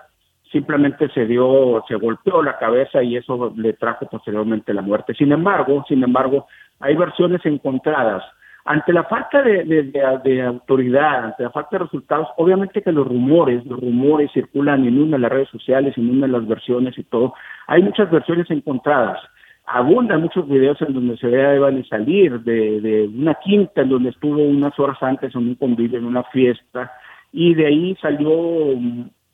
simplemente 0.54 1.08
se 1.08 1.26
dio, 1.26 1.82
se 1.88 1.96
golpeó 1.96 2.40
la 2.40 2.56
cabeza 2.58 3.02
y 3.02 3.16
eso 3.16 3.52
le 3.56 3.72
trajo 3.72 4.06
posteriormente 4.06 4.72
la 4.72 4.82
muerte. 4.82 5.12
Sin 5.12 5.32
embargo, 5.32 5.84
sin 5.88 6.02
embargo, 6.04 6.46
hay 6.78 6.94
versiones 6.94 7.44
encontradas. 7.44 8.22
Ante 8.64 8.92
la 8.92 9.02
falta 9.02 9.42
de, 9.42 9.64
de, 9.64 10.42
autoridad, 10.42 11.24
ante 11.24 11.42
la 11.42 11.50
falta 11.50 11.70
de 11.72 11.84
resultados, 11.84 12.28
obviamente 12.36 12.82
que 12.82 12.92
los 12.92 13.06
rumores, 13.06 13.66
los 13.66 13.80
rumores 13.80 14.30
circulan 14.32 14.84
de 14.84 15.18
las 15.18 15.30
redes 15.30 15.48
sociales, 15.48 15.94
de 15.96 16.28
las 16.28 16.46
versiones 16.46 16.96
y 16.96 17.02
todo. 17.02 17.34
Hay 17.66 17.82
muchas 17.82 18.08
versiones 18.10 18.48
encontradas. 18.50 19.18
Abundan 19.66 20.22
muchos 20.22 20.48
videos 20.48 20.80
en 20.82 20.94
donde 20.94 21.16
se 21.16 21.26
ve 21.26 21.44
a 21.44 21.54
Evani 21.54 21.82
salir 21.84 22.40
de, 22.40 22.80
de 22.80 23.08
una 23.08 23.34
quinta 23.34 23.82
en 23.82 23.88
donde 23.88 24.10
estuvo 24.10 24.40
unas 24.40 24.78
horas 24.78 25.02
antes 25.02 25.34
en 25.34 25.48
un 25.48 25.54
convivio, 25.56 25.98
en 25.98 26.04
una 26.04 26.22
fiesta, 26.24 26.92
y 27.32 27.54
de 27.54 27.66
ahí 27.66 27.96
salió 28.00 28.30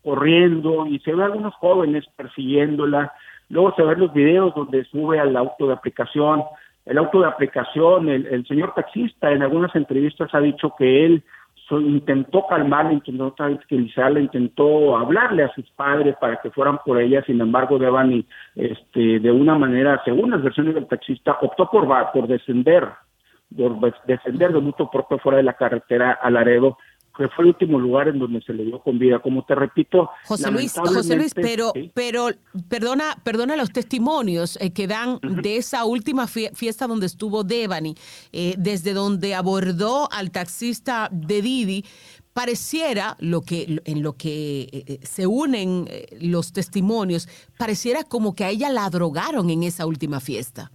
corriendo 0.03 0.87
y 0.87 0.99
se 1.01 1.15
ve 1.15 1.23
a 1.23 1.27
algunos 1.27 1.55
jóvenes 1.55 2.05
persiguiéndola. 2.17 3.13
Luego 3.49 3.75
se 3.75 3.83
ven 3.83 4.01
los 4.01 4.13
videos 4.13 4.55
donde 4.55 4.85
sube 4.85 5.19
al 5.19 5.37
auto 5.37 5.67
de 5.67 5.75
aplicación. 5.75 6.43
El 6.87 6.99
auto 6.99 7.21
de 7.21 7.27
aplicación, 7.27 8.09
el, 8.09 8.47
señor 8.47 8.75
taxista 8.75 9.31
en 9.31 9.43
algunas 9.43 9.75
entrevistas 9.77 10.31
ha 10.33 10.41
dicho 10.41 10.75
que 10.79 11.05
él 11.05 11.23
intentó 11.71 12.47
calmarla, 12.49 12.95
intentó 12.95 13.33
tranquilizarla, 13.33 14.19
intentó 14.19 14.97
hablarle 14.97 15.45
a 15.45 15.55
sus 15.55 15.71
padres 15.71 16.17
para 16.21 16.41
que 16.41 16.51
fueran 16.51 16.79
por 16.85 17.01
ella, 17.01 17.23
sin 17.25 17.41
embargo 17.41 17.79
Devani 17.79 18.27
este, 18.57 19.21
de 19.21 19.31
una 19.31 19.57
manera, 19.57 20.01
según 20.05 20.33
las 20.33 20.43
versiones 20.43 20.75
del 20.75 20.89
taxista, 20.89 21.39
optó 21.41 21.71
por, 21.71 21.87
por 22.13 22.27
descender, 22.27 22.89
por 23.57 23.79
descender 24.05 24.53
de 24.53 24.61
mucho 24.61 24.91
propio 24.91 25.19
fuera 25.19 25.37
de 25.37 25.45
la 25.45 25.53
carretera 25.53 26.19
a 26.21 26.29
Laredo 26.31 26.77
que 27.21 27.29
fue 27.29 27.45
el 27.45 27.49
último 27.49 27.79
lugar 27.79 28.09
en 28.09 28.19
donde 28.19 28.41
se 28.41 28.55
le 28.55 28.65
dio 28.65 28.83
con 28.83 28.99
vida. 28.99 29.19
Como 29.19 29.45
te 29.45 29.55
repito, 29.55 30.09
José 30.25 30.51
Luis, 30.51 30.73
José 30.75 31.17
Luis, 31.17 31.35
pero, 31.35 31.73
pero 31.93 32.29
perdona, 32.71 33.15
perdona 33.23 33.57
los 33.57 33.71
testimonios 33.71 34.57
eh, 34.59 34.73
que 34.73 34.87
dan 34.87 35.19
de 35.21 35.59
esa 35.59 35.85
última 35.85 36.27
fiesta 36.27 36.87
donde 36.87 37.05
estuvo 37.05 37.45
Devani, 37.45 37.95
eh, 38.33 38.55
desde 38.57 38.95
donde 38.95 39.35
abordó 39.35 40.11
al 40.11 40.31
taxista 40.31 41.11
de 41.13 41.43
Didi. 41.43 41.85
Pareciera 42.33 43.17
lo 43.19 43.43
que 43.43 43.83
en 43.85 44.03
lo 44.03 44.15
que 44.15 44.69
eh, 44.73 45.01
se 45.03 45.27
unen 45.27 45.87
los 46.21 46.55
testimonios, 46.55 47.29
pareciera 47.59 48.03
como 48.03 48.35
que 48.35 48.45
a 48.45 48.49
ella 48.49 48.71
la 48.71 48.89
drogaron 48.89 49.51
en 49.51 49.65
esa 49.65 49.85
última 49.85 50.21
fiesta 50.21 50.71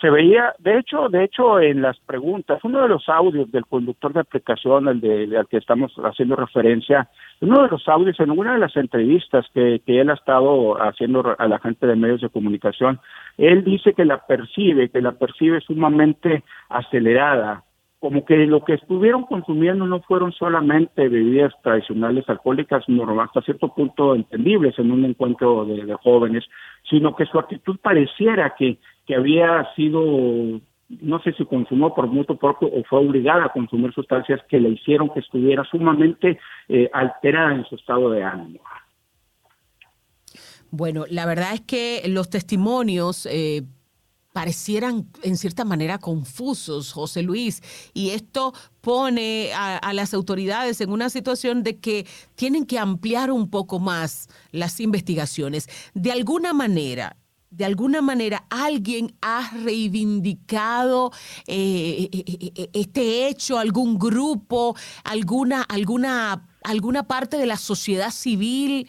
se 0.00 0.08
veía, 0.08 0.54
de 0.58 0.78
hecho, 0.78 1.08
de 1.08 1.24
hecho, 1.24 1.60
en 1.60 1.82
las 1.82 1.98
preguntas, 2.00 2.60
uno 2.64 2.82
de 2.82 2.88
los 2.88 3.08
audios 3.08 3.50
del 3.52 3.66
conductor 3.66 4.12
de 4.12 4.20
aplicación, 4.20 4.88
el 4.88 5.00
de, 5.00 5.36
al 5.36 5.46
que 5.46 5.58
estamos 5.58 5.92
haciendo 6.04 6.36
referencia, 6.36 7.08
uno 7.40 7.62
de 7.62 7.68
los 7.68 7.86
audios 7.86 8.18
en 8.18 8.30
una 8.30 8.54
de 8.54 8.60
las 8.60 8.74
entrevistas 8.76 9.46
que, 9.52 9.80
que 9.84 10.00
él 10.00 10.08
ha 10.08 10.14
estado 10.14 10.80
haciendo 10.82 11.34
a 11.38 11.48
la 11.48 11.58
gente 11.58 11.86
de 11.86 11.96
medios 11.96 12.22
de 12.22 12.30
comunicación, 12.30 12.98
él 13.36 13.62
dice 13.62 13.92
que 13.92 14.04
la 14.04 14.26
percibe, 14.26 14.88
que 14.88 15.02
la 15.02 15.12
percibe 15.12 15.60
sumamente 15.60 16.44
acelerada, 16.70 17.64
como 18.00 18.24
que 18.24 18.34
lo 18.46 18.64
que 18.64 18.74
estuvieron 18.74 19.24
consumiendo 19.24 19.86
no 19.86 20.00
fueron 20.00 20.32
solamente 20.32 21.06
bebidas 21.08 21.52
tradicionales 21.62 22.26
alcohólicas, 22.30 22.88
no, 22.88 23.20
hasta 23.20 23.42
cierto 23.42 23.74
punto 23.74 24.14
entendibles 24.14 24.78
en 24.78 24.90
un 24.90 25.04
encuentro 25.04 25.66
de, 25.66 25.94
jóvenes, 26.02 26.44
sino 26.88 27.14
que 27.14 27.26
su 27.26 27.38
actitud 27.38 27.76
pareciera 27.82 28.54
que, 28.58 28.78
que 29.06 29.14
había 29.14 29.68
sido, 29.74 30.00
no 30.88 31.20
sé 31.22 31.32
si 31.32 31.44
consumió 31.44 31.94
por 31.94 32.06
mutuo 32.06 32.36
propio 32.36 32.68
o 32.68 32.82
fue 32.84 33.00
obligada 33.00 33.46
a 33.46 33.52
consumir 33.52 33.92
sustancias 33.92 34.40
que 34.48 34.60
le 34.60 34.70
hicieron 34.70 35.10
que 35.10 35.20
estuviera 35.20 35.64
sumamente 35.64 36.38
eh, 36.68 36.90
alterada 36.92 37.54
en 37.54 37.64
su 37.64 37.74
estado 37.74 38.10
de 38.10 38.22
ánimo. 38.22 38.60
Bueno, 40.70 41.04
la 41.10 41.26
verdad 41.26 41.54
es 41.54 41.62
que 41.62 42.02
los 42.06 42.30
testimonios 42.30 43.26
eh, 43.26 43.62
parecieran 44.32 45.06
en 45.22 45.36
cierta 45.36 45.64
manera 45.64 45.98
confusos, 45.98 46.92
José 46.92 47.22
Luis, 47.22 47.62
y 47.92 48.10
esto 48.10 48.52
pone 48.80 49.50
a, 49.54 49.92
las 49.92 50.14
autoridades 50.14 50.80
en 50.80 50.90
una 50.90 51.10
situación 51.10 51.62
de 51.62 51.78
que 51.78 52.06
tienen 52.36 52.64
que 52.64 52.78
ampliar 52.78 53.32
un 53.32 53.50
poco 53.50 53.80
más 53.80 54.28
las 54.52 54.80
investigaciones. 54.80 55.68
De 55.94 56.12
alguna 56.12 56.52
manera, 56.52 57.16
de 57.50 57.64
alguna 57.64 58.00
manera 58.00 58.44
alguien 58.48 59.14
ha 59.20 59.50
reivindicado 59.64 61.12
eh, 61.46 62.08
eh, 62.12 62.52
eh, 62.54 62.70
este 62.72 63.26
hecho, 63.28 63.58
algún 63.58 63.98
grupo, 63.98 64.76
alguna, 65.04 65.62
alguna, 65.62 66.48
alguna 66.62 67.06
parte 67.06 67.36
de 67.36 67.46
la 67.46 67.56
sociedad 67.56 68.10
civil 68.10 68.88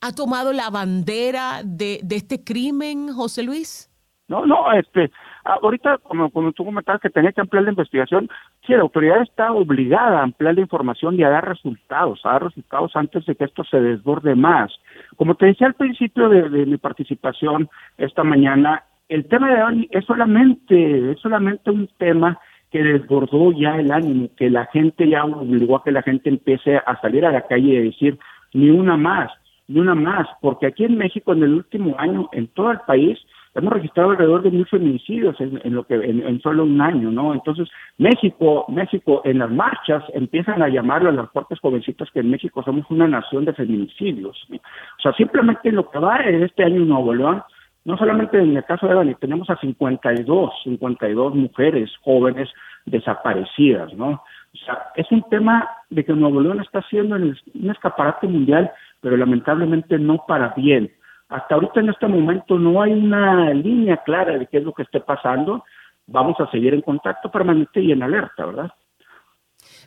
ha 0.00 0.12
tomado 0.12 0.52
la 0.52 0.70
bandera 0.70 1.62
de, 1.64 2.00
de 2.02 2.16
este 2.16 2.42
crimen, 2.42 3.12
José 3.12 3.42
Luis? 3.42 3.89
No, 4.30 4.46
no, 4.46 4.72
este, 4.72 5.10
ahorita 5.42 5.98
como, 5.98 6.30
como 6.30 6.52
tú 6.52 6.64
comentabas 6.64 7.00
que 7.00 7.10
tenía 7.10 7.32
que 7.32 7.40
ampliar 7.40 7.64
la 7.64 7.70
investigación, 7.70 8.30
sí, 8.64 8.72
la 8.74 8.82
autoridad 8.82 9.22
está 9.22 9.50
obligada 9.50 10.20
a 10.20 10.22
ampliar 10.22 10.54
la 10.54 10.60
información 10.60 11.16
y 11.18 11.24
a 11.24 11.30
dar 11.30 11.48
resultados, 11.48 12.20
a 12.22 12.34
dar 12.34 12.44
resultados 12.44 12.94
antes 12.94 13.26
de 13.26 13.34
que 13.34 13.42
esto 13.42 13.64
se 13.64 13.80
desborde 13.80 14.36
más. 14.36 14.70
Como 15.16 15.34
te 15.34 15.46
decía 15.46 15.66
al 15.66 15.74
principio 15.74 16.28
de, 16.28 16.48
mi 16.64 16.76
participación 16.76 17.68
esta 17.98 18.22
mañana, 18.22 18.84
el 19.08 19.26
tema 19.26 19.52
de 19.52 19.62
hoy 19.64 19.88
es 19.90 20.04
solamente, 20.04 21.10
es 21.10 21.18
solamente 21.18 21.72
un 21.72 21.88
tema 21.98 22.38
que 22.70 22.84
desbordó 22.84 23.50
ya 23.50 23.80
el 23.80 23.90
ánimo, 23.90 24.28
que 24.36 24.48
la 24.48 24.66
gente 24.66 25.08
ya 25.08 25.24
obligó 25.24 25.78
a 25.78 25.82
que 25.82 25.90
la 25.90 26.02
gente 26.02 26.28
empiece 26.28 26.76
a 26.76 27.00
salir 27.00 27.26
a 27.26 27.32
la 27.32 27.48
calle 27.48 27.66
y 27.66 27.82
decir 27.82 28.16
ni 28.54 28.70
una 28.70 28.96
más, 28.96 29.32
ni 29.66 29.80
una 29.80 29.96
más, 29.96 30.28
porque 30.40 30.66
aquí 30.68 30.84
en 30.84 30.98
México 30.98 31.32
en 31.32 31.42
el 31.42 31.54
último 31.54 31.96
año, 31.98 32.28
en 32.30 32.46
todo 32.46 32.70
el 32.70 32.78
país, 32.86 33.18
hemos 33.54 33.72
registrado 33.72 34.10
alrededor 34.10 34.42
de 34.42 34.50
mil 34.50 34.66
feminicidios 34.66 35.36
en, 35.40 35.74
lo 35.74 35.84
que 35.84 35.94
en, 35.94 36.40
solo 36.40 36.64
un 36.64 36.80
año, 36.80 37.10
¿no? 37.10 37.32
Entonces 37.34 37.68
México, 37.98 38.64
México 38.68 39.22
en 39.24 39.38
las 39.38 39.50
marchas 39.50 40.04
empiezan 40.14 40.62
a 40.62 40.68
llamarlo 40.68 41.10
a 41.10 41.12
las 41.12 41.30
fuertes 41.30 41.58
jovencitas 41.60 42.08
que 42.12 42.20
en 42.20 42.30
México 42.30 42.62
somos 42.62 42.86
una 42.90 43.08
nación 43.08 43.44
de 43.44 43.52
feminicidios. 43.52 44.36
O 44.52 45.02
sea, 45.02 45.12
simplemente 45.14 45.68
en 45.68 45.76
lo 45.76 45.90
que 45.90 45.98
va 45.98 46.20
en 46.20 46.42
este 46.42 46.64
año 46.64 46.76
en 46.76 46.88
Nuevo 46.88 47.14
León, 47.14 47.42
no 47.84 47.96
solamente 47.96 48.38
en 48.38 48.56
el 48.56 48.64
caso 48.64 48.86
de 48.86 48.94
Dani, 48.94 49.14
tenemos 49.16 49.48
a 49.50 49.56
52, 49.56 50.52
52 50.64 51.34
mujeres 51.34 51.90
jóvenes 52.02 52.48
desaparecidas, 52.86 53.92
¿no? 53.94 54.22
O 54.52 54.58
sea, 54.64 54.78
es 54.96 55.10
un 55.10 55.22
tema 55.30 55.68
de 55.90 56.04
que 56.04 56.12
Nuevo 56.12 56.40
León 56.40 56.60
está 56.60 56.80
haciendo 56.80 57.16
un 57.16 57.70
escaparate 57.70 58.26
mundial, 58.26 58.70
pero 59.00 59.16
lamentablemente 59.16 59.98
no 59.98 60.24
para 60.26 60.52
bien 60.56 60.90
hasta 61.30 61.54
ahorita 61.54 61.80
en 61.80 61.90
este 61.90 62.08
momento 62.08 62.58
no 62.58 62.82
hay 62.82 62.92
una 62.92 63.54
línea 63.54 63.98
clara 63.98 64.36
de 64.36 64.46
qué 64.46 64.58
es 64.58 64.64
lo 64.64 64.72
que 64.72 64.82
esté 64.82 65.00
pasando. 65.00 65.64
Vamos 66.06 66.38
a 66.40 66.50
seguir 66.50 66.74
en 66.74 66.82
contacto 66.82 67.30
permanente 67.30 67.80
y 67.80 67.92
en 67.92 68.02
alerta, 68.02 68.46
¿verdad? 68.46 68.70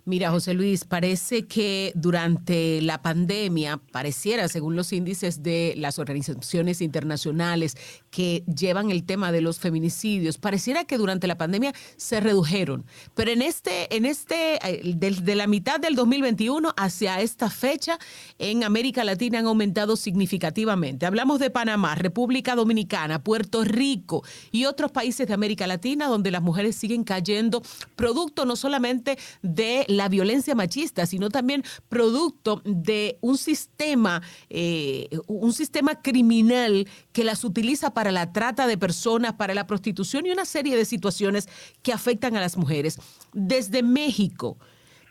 Mira, 0.05 0.31
José 0.31 0.53
Luis, 0.53 0.83
parece 0.83 1.45
que 1.45 1.93
durante 1.95 2.81
la 2.81 3.01
pandemia, 3.01 3.79
pareciera, 3.93 4.49
según 4.49 4.75
los 4.75 4.91
índices 4.91 5.43
de 5.43 5.75
las 5.77 5.97
organizaciones 5.97 6.81
internacionales 6.81 7.77
que 8.09 8.43
llevan 8.53 8.91
el 8.91 9.05
tema 9.05 9.31
de 9.31 9.39
los 9.39 9.59
feminicidios, 9.59 10.37
pareciera 10.37 10.83
que 10.83 10.97
durante 10.97 11.25
la 11.25 11.37
pandemia 11.37 11.71
se 11.95 12.19
redujeron. 12.19 12.85
Pero 13.15 13.31
en 13.31 13.41
este, 13.41 13.95
en 13.95 14.05
este, 14.05 14.59
desde 14.83 15.31
eh, 15.31 15.35
la 15.37 15.47
mitad 15.47 15.79
del 15.79 15.95
2021 15.95 16.73
hacia 16.75 17.21
esta 17.21 17.49
fecha, 17.49 17.97
en 18.39 18.65
América 18.65 19.05
Latina 19.05 19.39
han 19.39 19.45
aumentado 19.45 19.95
significativamente. 19.95 21.05
Hablamos 21.05 21.39
de 21.39 21.49
Panamá, 21.49 21.95
República 21.95 22.55
Dominicana, 22.55 23.23
Puerto 23.23 23.63
Rico 23.63 24.21
y 24.51 24.65
otros 24.65 24.91
países 24.91 25.27
de 25.27 25.33
América 25.33 25.65
Latina 25.65 26.07
donde 26.07 26.29
las 26.29 26.41
mujeres 26.41 26.75
siguen 26.75 27.05
cayendo, 27.05 27.61
producto 27.95 28.43
no 28.43 28.57
solamente 28.57 29.17
de 29.41 29.85
la 29.97 30.09
violencia 30.09 30.55
machista, 30.55 31.05
sino 31.05 31.29
también 31.29 31.63
producto 31.89 32.61
de 32.65 33.17
un 33.21 33.37
sistema, 33.37 34.21
eh, 34.49 35.07
un 35.27 35.53
sistema 35.53 36.01
criminal 36.01 36.85
que 37.11 37.23
las 37.23 37.43
utiliza 37.43 37.93
para 37.93 38.11
la 38.11 38.31
trata 38.31 38.67
de 38.67 38.77
personas, 38.77 39.33
para 39.33 39.53
la 39.53 39.67
prostitución 39.67 40.25
y 40.25 40.31
una 40.31 40.45
serie 40.45 40.75
de 40.75 40.85
situaciones 40.85 41.47
que 41.81 41.93
afectan 41.93 42.35
a 42.35 42.41
las 42.41 42.57
mujeres. 42.57 42.99
Desde 43.33 43.83
México, 43.83 44.57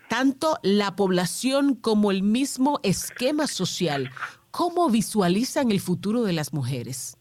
tanto 0.08 0.58
la 0.62 0.94
población 0.96 1.74
como 1.74 2.10
el 2.10 2.22
mismo 2.22 2.80
esquema 2.82 3.46
social, 3.46 4.10
¿cómo 4.50 4.90
visualizan 4.90 5.70
el 5.70 5.80
futuro 5.80 6.22
de 6.22 6.32
las 6.32 6.52
mujeres? 6.52 7.16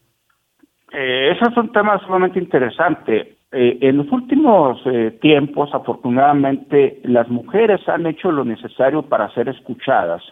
Eh, 0.92 1.32
esos 1.32 1.54
son 1.54 1.72
temas 1.72 2.02
sumamente 2.02 2.38
interesantes. 2.38 3.31
Eh, 3.52 3.78
en 3.82 3.98
los 3.98 4.10
últimos 4.10 4.80
eh, 4.86 5.18
tiempos, 5.20 5.74
afortunadamente, 5.74 7.00
las 7.04 7.28
mujeres 7.28 7.86
han 7.86 8.06
hecho 8.06 8.32
lo 8.32 8.44
necesario 8.44 9.02
para 9.02 9.32
ser 9.34 9.50
escuchadas 9.50 10.22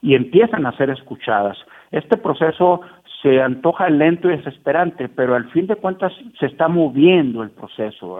y 0.00 0.14
empiezan 0.14 0.64
a 0.64 0.76
ser 0.76 0.88
escuchadas. 0.88 1.58
Este 1.90 2.16
proceso 2.16 2.80
se 3.22 3.40
antoja 3.40 3.88
lento 3.90 4.28
y 4.28 4.36
desesperante, 4.36 5.08
pero 5.08 5.34
al 5.34 5.48
fin 5.50 5.66
de 5.66 5.76
cuentas 5.76 6.12
se 6.40 6.46
está 6.46 6.66
moviendo 6.66 7.42
el 7.42 7.50
proceso. 7.50 8.18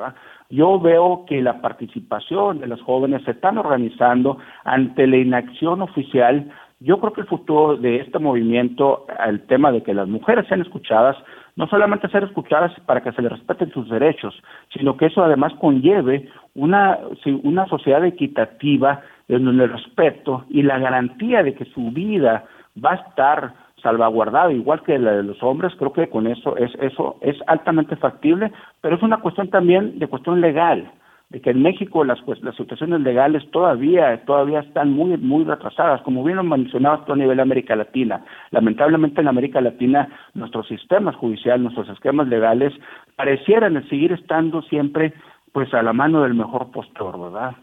Yo 0.49 0.79
veo 0.79 1.25
que 1.27 1.43
la 1.43 1.61
participación 1.61 2.61
de 2.61 2.69
los 2.69 2.81
jóvenes 2.83 3.23
se 3.25 3.33
están 3.33 3.59
organizando 3.59 4.39
ante 4.65 5.07
la 5.07 5.17
inacción 5.17 5.83
oficial. 5.83 6.53
Yo 6.85 6.99
creo 6.99 7.13
que 7.13 7.21
el 7.21 7.29
futuro 7.29 7.77
de 7.77 7.97
este 7.97 8.19
movimiento, 8.19 9.07
el 9.25 9.43
tema 9.47 9.71
de 9.71 9.83
que 9.83 9.95
las 9.95 10.09
mujeres 10.09 10.47
sean 10.49 10.63
escuchadas, 10.63 11.17
no 11.55 11.69
solamente 11.69 12.09
ser 12.09 12.25
escuchadas 12.25 12.73
para 12.87 13.03
que 13.03 13.13
se 13.13 13.23
les 13.23 13.31
respeten 13.31 13.71
sus 13.73 13.89
derechos, 13.89 14.35
sino 14.73 14.97
que 14.97 15.07
eso 15.07 15.23
además 15.23 15.53
conlleve 15.61 16.29
una, 16.55 16.99
una 17.45 17.67
sociedad 17.67 18.05
equitativa 18.05 19.01
en 19.29 19.47
el 19.47 19.71
respeto 19.71 20.45
y 20.49 20.63
la 20.63 20.79
garantía 20.79 21.43
de 21.43 21.55
que 21.55 21.67
su 21.67 21.91
vida 21.93 22.45
va 22.85 22.93
a 22.93 23.09
estar 23.09 23.55
salvaguardada 23.81 24.53
igual 24.53 24.83
que 24.83 24.99
la 24.99 25.13
de 25.13 25.23
los 25.23 25.43
hombres, 25.43 25.75
creo 25.79 25.93
que 25.93 26.09
con 26.09 26.27
eso 26.27 26.57
es 26.57 26.73
eso 26.81 27.17
es 27.21 27.37
altamente 27.47 27.97
factible, 27.97 28.51
pero 28.81 28.97
es 28.97 29.03
una 29.03 29.19
cuestión 29.19 29.49
también 29.51 29.99
de 29.99 30.07
cuestión 30.07 30.41
legal 30.41 30.91
de 31.33 31.41
que 31.41 31.51
en 31.51 31.63
México 31.63 32.05
las, 32.05 32.21
pues, 32.23 32.43
las 32.43 32.55
situaciones 32.57 33.01
legales 33.01 33.43
todavía, 33.51 34.23
todavía 34.27 34.61
están 34.61 34.93
muy, 34.93 35.17
muy 35.17 35.45
retrasadas, 35.45 36.03
como 36.03 36.23
bien 36.23 36.37
lo 36.37 36.45
mencionabas 36.45 37.07
tú 37.07 37.15
a 37.15 37.17
nivel 37.17 37.41
América 37.41 37.75
Latina. 37.75 38.23
Lamentablemente 38.51 39.23
en 39.23 39.29
América 39.29 39.63
Latina 39.63 40.09
nuestros 40.35 40.69
sistemas 40.69 41.17
judiciales, 41.17 41.63
nuestros 41.63 41.89
esquemas 41.89 42.29
legales 42.29 42.75
parecieran 43.17 43.83
seguir 43.89 44.13
estando 44.13 44.61
siempre 44.63 45.15
pues 45.53 45.73
a 45.73 45.83
la 45.83 45.95
mano 45.95 46.23
del 46.23 46.35
mejor 46.35 46.71
postor, 46.71 47.19
¿verdad? 47.19 47.57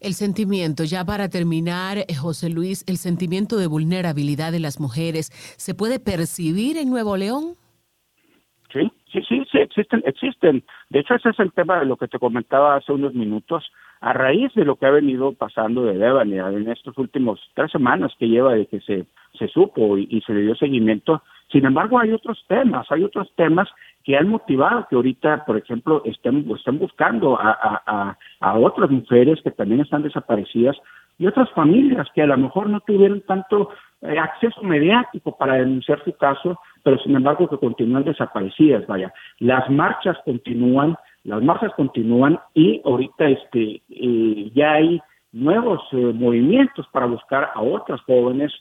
El 0.00 0.14
sentimiento, 0.14 0.84
ya 0.84 1.04
para 1.04 1.28
terminar, 1.28 1.98
eh, 1.98 2.14
José 2.14 2.48
Luis, 2.48 2.82
el 2.88 2.96
sentimiento 2.96 3.56
de 3.56 3.66
vulnerabilidad 3.66 4.52
de 4.52 4.58
las 4.58 4.80
mujeres, 4.80 5.30
¿se 5.58 5.74
puede 5.74 6.00
percibir 6.00 6.78
en 6.78 6.88
Nuevo 6.88 7.16
León? 7.16 7.56
Existen, 9.72 10.02
existen. 10.04 10.64
De 10.90 11.00
hecho, 11.00 11.14
ese 11.14 11.30
es 11.30 11.40
el 11.40 11.52
tema 11.52 11.78
de 11.80 11.86
lo 11.86 11.96
que 11.96 12.06
te 12.06 12.18
comentaba 12.18 12.76
hace 12.76 12.92
unos 12.92 13.14
minutos. 13.14 13.64
A 14.02 14.12
raíz 14.12 14.52
de 14.54 14.66
lo 14.66 14.76
que 14.76 14.84
ha 14.84 14.90
venido 14.90 15.32
pasando 15.32 15.84
de 15.84 15.96
Devani 15.96 16.38
en 16.38 16.68
estos 16.68 16.98
últimos 16.98 17.40
tres 17.54 17.70
semanas 17.70 18.12
que 18.18 18.28
lleva 18.28 18.52
de 18.52 18.66
que 18.66 18.80
se, 18.80 19.06
se 19.38 19.48
supo 19.48 19.96
y, 19.96 20.20
se 20.26 20.34
le 20.34 20.42
dio 20.42 20.54
seguimiento, 20.56 21.22
sin 21.50 21.64
embargo, 21.64 21.98
hay 21.98 22.12
otros 22.12 22.44
temas, 22.48 22.90
hay 22.90 23.04
otros 23.04 23.30
temas 23.36 23.68
que 24.04 24.16
han 24.16 24.28
motivado 24.28 24.86
que 24.90 24.96
ahorita, 24.96 25.44
por 25.44 25.56
ejemplo, 25.56 26.02
estén, 26.04 26.50
estén 26.50 26.78
buscando 26.78 27.38
a, 27.38 27.56
a, 27.86 28.18
a, 28.40 28.58
otras 28.58 28.90
mujeres 28.90 29.40
que 29.42 29.52
también 29.52 29.80
están 29.80 30.02
desaparecidas 30.02 30.76
y 31.18 31.26
otras 31.26 31.48
familias 31.50 32.08
que 32.14 32.22
a 32.22 32.26
lo 32.26 32.36
mejor 32.36 32.68
no 32.68 32.80
tuvieron 32.80 33.20
tanto 33.20 33.70
acceso 34.02 34.62
mediático 34.62 35.36
para 35.36 35.54
denunciar 35.54 36.02
su 36.04 36.12
caso, 36.16 36.58
pero 36.82 36.98
sin 36.98 37.14
embargo 37.14 37.48
que 37.48 37.58
continúan 37.58 38.04
desaparecidas, 38.04 38.86
vaya. 38.86 39.12
Las 39.38 39.68
marchas 39.70 40.16
continúan, 40.24 40.96
las 41.24 41.42
marchas 41.42 41.72
continúan 41.76 42.38
y 42.54 42.82
ahorita 42.84 43.28
este 43.28 43.82
eh, 43.88 44.50
ya 44.54 44.72
hay 44.72 45.00
nuevos 45.32 45.80
eh, 45.92 45.96
movimientos 45.96 46.86
para 46.92 47.06
buscar 47.06 47.50
a 47.54 47.62
otras 47.62 48.00
jóvenes 48.02 48.52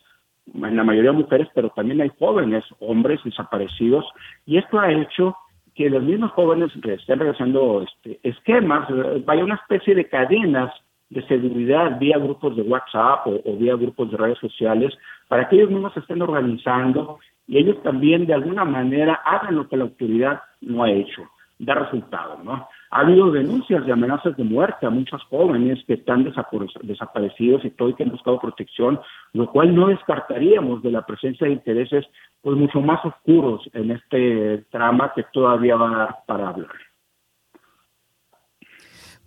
en 0.53 0.75
la 0.75 0.83
mayoría 0.83 1.11
mujeres, 1.11 1.47
pero 1.53 1.69
también 1.69 2.01
hay 2.01 2.11
jóvenes, 2.19 2.63
hombres 2.79 3.19
desaparecidos, 3.23 4.05
y 4.45 4.57
esto 4.57 4.79
ha 4.79 4.91
hecho 4.91 5.35
que 5.75 5.89
los 5.89 6.03
mismos 6.03 6.31
jóvenes 6.31 6.71
estén 6.83 7.19
realizando 7.19 7.83
este, 7.83 8.19
esquemas, 8.23 8.89
eh, 8.89 9.23
vaya 9.25 9.43
una 9.43 9.55
especie 9.55 9.95
de 9.95 10.07
cadenas 10.09 10.73
de 11.11 11.21
seguridad 11.27 11.99
vía 11.99 12.17
grupos 12.17 12.55
de 12.55 12.63
WhatsApp 12.63 13.27
o, 13.27 13.39
o, 13.45 13.57
vía 13.57 13.75
grupos 13.75 14.09
de 14.09 14.17
redes 14.17 14.39
sociales, 14.39 14.91
para 15.27 15.47
que 15.47 15.57
ellos 15.57 15.69
mismos 15.69 15.95
estén 15.95 16.21
organizando 16.21 17.19
y 17.47 17.59
ellos 17.59 17.81
también 17.83 18.25
de 18.25 18.33
alguna 18.33 18.65
manera 18.65 19.21
hagan 19.25 19.55
lo 19.55 19.69
que 19.69 19.77
la 19.77 19.83
autoridad 19.83 20.41
no 20.61 20.83
ha 20.83 20.91
hecho 20.91 21.21
da 21.61 21.75
resultados, 21.75 22.43
¿no? 22.43 22.67
Ha 22.89 23.01
habido 23.01 23.31
denuncias 23.31 23.85
de 23.85 23.91
amenazas 23.91 24.35
de 24.35 24.43
muerte 24.43 24.85
a 24.85 24.89
muchos 24.89 25.23
jóvenes 25.25 25.79
que 25.85 25.93
están 25.93 26.23
desaparecidos 26.81 27.63
y 27.63 27.69
todo 27.69 27.89
y 27.89 27.93
que 27.93 28.03
han 28.03 28.09
buscado 28.09 28.39
protección, 28.39 28.99
lo 29.33 29.49
cual 29.51 29.75
no 29.75 29.87
descartaríamos 29.87 30.81
de 30.81 30.91
la 30.91 31.05
presencia 31.05 31.45
de 31.45 31.53
intereses 31.53 32.05
pues 32.41 32.57
mucho 32.57 32.81
más 32.81 33.05
oscuros 33.05 33.61
en 33.73 33.91
este 33.91 34.65
trama 34.71 35.13
que 35.15 35.23
todavía 35.31 35.75
va 35.75 35.91
a 35.91 35.97
dar 35.97 36.15
para 36.25 36.49
hablar. 36.49 36.71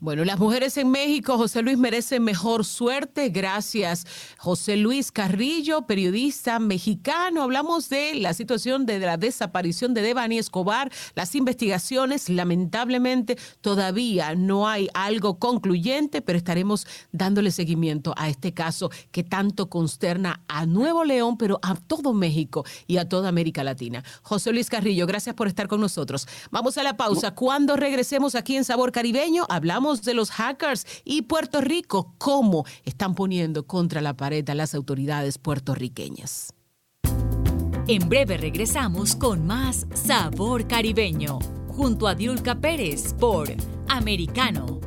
Bueno, 0.05 0.23
las 0.27 0.39
mujeres 0.39 0.77
en 0.77 0.91
México, 0.91 1.39
José 1.39 1.63
Luis, 1.63 1.79
merecen 1.79 2.23
mejor 2.25 2.67
suerte. 2.67 3.31
Gracias, 3.31 4.07
José 4.37 4.77
Luis 4.77 5.11
Carrillo, 5.11 5.87
periodista 5.87 6.59
mexicano. 6.59 7.43
Hablamos 7.43 7.89
de 7.89 8.15
la 8.17 8.35
situación 8.35 8.85
de 8.85 8.99
la 8.99 9.17
desaparición 9.17 9.95
de 9.95 10.03
Devani 10.03 10.37
Escobar. 10.37 10.93
Las 11.15 11.35
investigaciones, 11.35 12.29
lamentablemente, 12.29 13.39
todavía 13.63 14.35
no 14.35 14.69
hay 14.69 14.91
algo 14.93 15.39
concluyente, 15.39 16.21
pero 16.21 16.37
estaremos 16.37 16.87
dándole 17.11 17.51
seguimiento 17.51 18.13
a 18.19 18.29
este 18.29 18.53
caso 18.53 18.91
que 19.11 19.25
tanto 19.25 19.71
consterna 19.71 20.43
a 20.49 20.67
Nuevo 20.67 21.05
León, 21.05 21.39
pero 21.39 21.61
a 21.63 21.77
todo 21.77 22.13
México 22.13 22.67
y 22.87 22.99
a 22.99 23.09
toda 23.09 23.31
América 23.31 23.65
Latina. 23.65 24.05
José 24.21 24.53
Luis 24.53 24.69
Carrillo, 24.69 25.07
gracias 25.07 25.35
por 25.35 25.49
estar 25.49 25.67
con 25.67 25.81
nosotros. 25.81 26.29
Vamos 26.51 26.77
a 26.77 26.83
la 26.83 26.99
pausa. 26.99 27.31
Cuando 27.31 27.75
regresemos 27.75 28.35
aquí 28.35 28.55
en 28.55 28.65
Sabor 28.65 28.93
Caribeño, 28.93 29.47
hablamos 29.49 29.94
de 30.03 30.15
los 30.15 30.31
hackers 30.31 30.87
y 31.05 31.23
Puerto 31.23 31.61
Rico, 31.61 32.15
cómo 32.19 32.65
están 32.85 33.15
poniendo 33.15 33.67
contra 33.67 34.01
la 34.01 34.17
pared 34.17 34.49
a 34.49 34.55
las 34.55 34.75
autoridades 34.75 35.39
puertorriqueñas. 35.39 36.53
En 37.87 38.09
breve 38.09 38.39
regresamos 38.39 39.15
con 39.15 39.47
más 39.47 39.87
Sabor 39.93 40.67
Caribeño, 40.67 41.39
junto 41.69 42.09
a 42.09 42.15
Diulca 42.15 42.55
Pérez 42.55 43.13
por 43.15 43.49
Americano 43.89 44.81